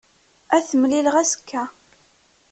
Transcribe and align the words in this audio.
Ad 0.55 0.63
t-mlileɣ 0.67 1.15
azekka. 1.21 1.63